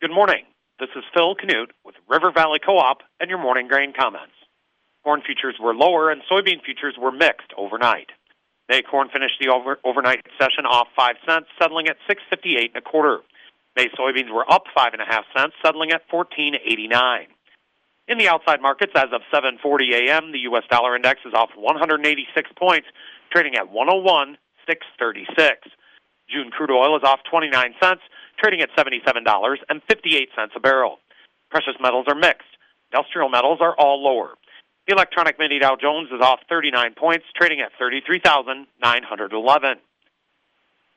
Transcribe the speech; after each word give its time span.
Good 0.00 0.14
morning. 0.14 0.44
This 0.78 0.90
is 0.94 1.02
Phil 1.12 1.34
Canute 1.34 1.72
with 1.84 1.96
River 2.08 2.30
Valley 2.30 2.60
Co-op 2.64 3.02
and 3.18 3.28
your 3.28 3.42
morning 3.42 3.66
grain 3.66 3.92
comments. 3.92 4.38
Corn 5.02 5.22
futures 5.26 5.56
were 5.60 5.74
lower 5.74 6.08
and 6.08 6.22
soybean 6.30 6.62
futures 6.64 6.94
were 6.96 7.10
mixed 7.10 7.50
overnight. 7.56 8.10
May 8.68 8.82
corn 8.82 9.08
finished 9.12 9.40
the 9.40 9.48
over, 9.48 9.80
overnight 9.84 10.24
session 10.38 10.66
off 10.70 10.86
five 10.94 11.16
cents, 11.26 11.48
settling 11.60 11.88
at 11.88 11.96
six 12.06 12.22
fifty 12.30 12.54
eight 12.56 12.70
and 12.76 12.86
a 12.86 12.88
quarter. 12.88 13.22
May 13.74 13.88
soybeans 13.88 14.32
were 14.32 14.48
up 14.48 14.66
five 14.72 14.92
and 14.92 15.02
a 15.02 15.04
half 15.04 15.24
cents, 15.36 15.54
settling 15.64 15.90
at 15.90 16.08
fourteen 16.08 16.54
eighty 16.64 16.86
nine. 16.86 17.26
In 18.06 18.18
the 18.18 18.28
outside 18.28 18.62
markets, 18.62 18.92
as 18.94 19.10
of 19.12 19.22
7:40 19.34 20.06
a.m., 20.06 20.30
the 20.30 20.46
U.S. 20.46 20.62
dollar 20.70 20.94
index 20.94 21.22
is 21.26 21.34
off 21.34 21.50
186 21.56 22.50
points, 22.56 22.86
trading 23.32 23.56
at 23.56 23.72
101.636. 23.72 24.36
June 26.30 26.50
crude 26.52 26.70
oil 26.70 26.96
is 26.96 27.02
off 27.02 27.18
29 27.28 27.74
cents, 27.82 28.02
trading 28.38 28.60
at 28.60 28.70
$77.58 28.76 30.56
a 30.56 30.60
barrel. 30.60 30.98
Precious 31.50 31.74
metals 31.80 32.06
are 32.08 32.14
mixed. 32.14 32.48
Industrial 32.92 33.28
metals 33.28 33.58
are 33.60 33.74
all 33.78 34.02
lower. 34.02 34.34
The 34.86 34.94
electronic 34.94 35.38
mini 35.38 35.58
Dow 35.58 35.76
Jones 35.76 36.08
is 36.10 36.22
off 36.22 36.40
39 36.48 36.94
points, 36.94 37.26
trading 37.36 37.60
at 37.60 37.72
33,911. 37.78 39.76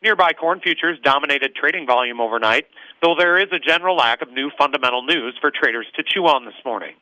Nearby 0.02 0.31
corn 0.33 0.61
futures 0.61 0.97
dominated 1.03 1.53
trading 1.53 1.85
volume 1.85 2.21
overnight, 2.21 2.67
though 3.03 3.16
there 3.17 3.38
is 3.38 3.49
a 3.52 3.59
general 3.59 3.97
lack 3.97 4.21
of 4.21 4.31
new 4.31 4.49
fundamental 4.58 5.03
news 5.03 5.35
for 5.39 5.52
traders 5.52 5.85
to 5.95 6.03
chew 6.03 6.25
on 6.25 6.45
this 6.45 6.55
morning. 6.66 6.95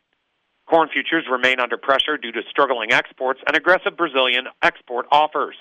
Corn 0.68 0.90
futures 0.92 1.26
remain 1.32 1.60
under 1.60 1.78
pressure 1.78 2.18
due 2.18 2.32
to 2.32 2.42
struggling 2.50 2.92
exports 2.92 3.42
and 3.48 3.56
aggressive 3.56 3.96
Brazilian 3.96 4.48
export 4.62 5.06
offers. 5.12 5.56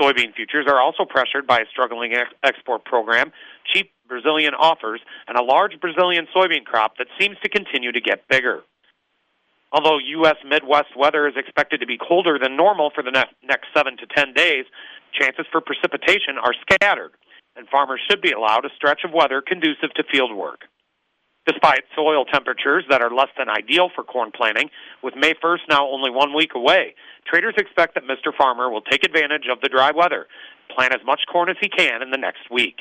Soybean 0.00 0.34
futures 0.34 0.66
are 0.68 0.80
also 0.80 1.04
pressured 1.04 1.46
by 1.46 1.60
a 1.60 1.66
struggling 1.70 2.14
ex- 2.14 2.32
export 2.42 2.84
program, 2.84 3.30
cheap 3.72 3.92
Brazilian 4.08 4.54
offers, 4.54 5.00
and 5.28 5.36
a 5.36 5.42
large 5.42 5.80
Brazilian 5.80 6.26
soybean 6.34 6.64
crop 6.64 6.98
that 6.98 7.08
seems 7.18 7.36
to 7.42 7.48
continue 7.48 7.92
to 7.92 8.00
get 8.00 8.28
bigger. 8.28 8.62
Although 9.72 9.98
U.S. 9.98 10.36
Midwest 10.46 10.96
weather 10.96 11.26
is 11.26 11.34
expected 11.36 11.80
to 11.80 11.86
be 11.86 11.98
colder 11.98 12.38
than 12.40 12.56
normal 12.56 12.90
for 12.94 13.02
the 13.02 13.10
ne- 13.10 13.32
next 13.42 13.68
7 13.76 13.96
to 13.98 14.06
10 14.06 14.32
days, 14.32 14.64
chances 15.12 15.46
for 15.50 15.60
precipitation 15.60 16.38
are 16.42 16.54
scattered, 16.70 17.12
and 17.56 17.68
farmers 17.68 18.00
should 18.08 18.22
be 18.22 18.32
allowed 18.32 18.64
a 18.64 18.74
stretch 18.76 19.00
of 19.04 19.12
weather 19.12 19.42
conducive 19.42 19.92
to 19.94 20.04
field 20.10 20.34
work. 20.34 20.62
Despite 21.46 21.84
soil 21.94 22.24
temperatures 22.24 22.84
that 22.90 23.02
are 23.02 23.14
less 23.14 23.28
than 23.38 23.48
ideal 23.48 23.88
for 23.94 24.02
corn 24.02 24.32
planting, 24.34 24.68
with 25.02 25.14
May 25.14 25.32
1st 25.34 25.68
now 25.68 25.88
only 25.88 26.10
one 26.10 26.34
week 26.34 26.54
away, 26.56 26.94
traders 27.26 27.54
expect 27.56 27.94
that 27.94 28.04
Mr. 28.04 28.36
Farmer 28.36 28.68
will 28.68 28.80
take 28.80 29.04
advantage 29.04 29.46
of 29.50 29.60
the 29.60 29.68
dry 29.68 29.92
weather, 29.94 30.26
plant 30.74 30.92
as 30.92 31.06
much 31.06 31.20
corn 31.30 31.48
as 31.48 31.56
he 31.60 31.68
can 31.68 32.02
in 32.02 32.10
the 32.10 32.18
next 32.18 32.50
week. 32.50 32.78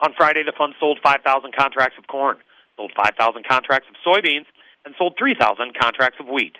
On 0.00 0.14
Friday, 0.16 0.44
the 0.44 0.52
fund 0.56 0.74
sold 0.78 1.00
5,000 1.02 1.52
contracts 1.54 1.98
of 1.98 2.06
corn, 2.06 2.36
sold 2.76 2.92
5,000 2.96 3.44
contracts 3.46 3.88
of 3.88 3.96
soybeans, 4.06 4.46
and 4.84 4.94
sold 4.96 5.16
3,000 5.18 5.74
contracts 5.74 6.20
of 6.20 6.28
wheat. 6.28 6.56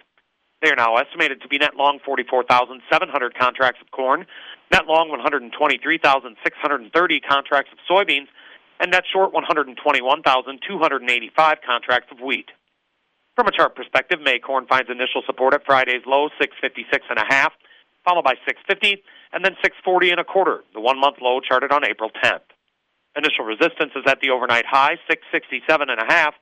They 0.61 0.71
are 0.71 0.77
now 0.77 0.97
estimated 0.97 1.41
to 1.43 1.49
be 1.49 1.59
net 1.59 1.77
long 1.77 2.01
44,700 2.05 3.39
contracts 3.39 3.81
of 3.81 3.93
corn, 3.93 4.27
net 4.73 4.87
long 4.87 5.09
123,630 5.09 7.21
contracts 7.21 7.71
of 7.73 7.79
soybeans, 7.89 8.27
and 8.81 8.91
net 8.91 9.05
short 9.13 9.33
121,285 9.33 11.59
contracts 11.65 12.11
of 12.11 12.19
wheat. 12.21 12.51
From 13.37 13.47
a 13.47 13.53
chart 13.53 13.77
perspective, 13.77 14.21
May 14.21 14.41
corn 14.41 14.67
finds 14.67 14.91
initial 14.91 15.23
support 15.25 15.55
at 15.55 15.65
Friday's 15.65 16.03
low 16.07 16.29
656 16.41 17.07
and 17.09 17.21
a 17.21 17.25
half, 17.29 17.53
followed 18.05 18.25
by 18.25 18.35
650 18.45 19.01
and 19.33 19.45
then 19.45 19.55
640 19.63 20.11
and 20.11 20.19
a 20.19 20.25
quarter, 20.25 20.65
the 20.75 20.81
one-month 20.81 21.19
low 21.21 21.39
charted 21.41 21.71
on 21.71 21.85
April 21.85 22.11
10th. 22.25 22.41
Initial 23.19 23.45
resistance 23.45 23.91
is 23.97 24.05
at 24.07 24.21
the 24.21 24.31
overnight 24.31 24.65
high 24.65 24.95
667 25.11 25.91
and 25.91 25.99
a 25.99 26.07
half, 26.07 26.35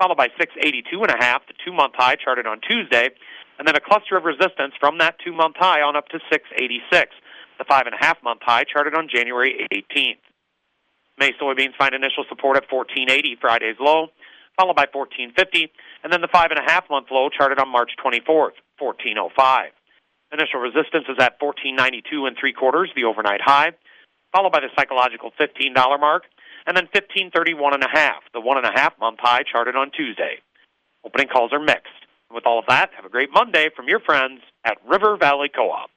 followed 0.00 0.16
by 0.16 0.28
682 0.40 1.02
and 1.02 1.12
a 1.12 1.22
half, 1.22 1.46
the 1.46 1.52
two-month 1.62 1.92
high 1.94 2.16
charted 2.16 2.46
on 2.46 2.60
Tuesday, 2.66 3.10
and 3.58 3.68
then 3.68 3.76
a 3.76 3.80
cluster 3.80 4.16
of 4.16 4.24
resistance 4.24 4.72
from 4.80 4.96
that 4.98 5.16
two-month 5.22 5.56
high 5.58 5.82
on 5.82 5.96
up 5.96 6.08
to 6.08 6.18
686, 6.32 7.12
the 7.58 7.64
five 7.68 7.84
and 7.84 7.94
a 7.94 8.00
half 8.00 8.16
month 8.24 8.40
high 8.42 8.64
charted 8.64 8.94
on 8.94 9.06
January 9.06 9.68
18th. 9.70 10.24
May 11.18 11.32
soybeans 11.36 11.76
find 11.76 11.94
initial 11.94 12.24
support 12.30 12.56
at 12.56 12.72
1480, 12.72 13.36
Friday's 13.38 13.76
low, 13.78 14.08
followed 14.56 14.76
by 14.76 14.88
1450, 14.90 15.70
and 16.02 16.10
then 16.10 16.22
the 16.22 16.32
five 16.32 16.50
and 16.50 16.58
a 16.58 16.64
half 16.64 16.88
month 16.88 17.08
low 17.10 17.28
charted 17.28 17.60
on 17.60 17.68
March 17.68 17.92
24th, 18.02 18.56
1405. 18.80 19.72
Initial 20.32 20.58
resistance 20.58 21.04
is 21.04 21.20
at 21.20 21.36
1492 21.36 22.24
and 22.24 22.34
three 22.40 22.54
quarters, 22.54 22.88
the 22.96 23.04
overnight 23.04 23.42
high, 23.44 23.76
followed 24.34 24.52
by 24.52 24.60
the 24.60 24.68
psychological 24.76 25.30
$15 25.40 25.74
mark, 26.00 26.24
and 26.66 26.76
then 26.76 26.84
1531 26.92 27.74
and 27.74 27.84
a 27.84 27.88
half, 27.88 28.22
the 28.32 28.40
one 28.40 28.56
and 28.56 28.66
a 28.66 28.72
half 28.74 28.98
month 28.98 29.18
high 29.20 29.42
charted 29.50 29.76
on 29.76 29.90
Tuesday. 29.90 30.38
Opening 31.04 31.28
calls 31.28 31.52
are 31.52 31.60
mixed. 31.60 31.92
With 32.32 32.46
all 32.46 32.58
of 32.58 32.64
that, 32.68 32.90
have 32.96 33.04
a 33.04 33.10
great 33.10 33.28
Monday 33.32 33.68
from 33.76 33.86
your 33.88 34.00
friends 34.00 34.40
at 34.64 34.78
River 34.88 35.16
Valley 35.16 35.50
Co-op. 35.54 35.90